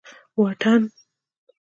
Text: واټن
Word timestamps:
واټن 0.39 0.83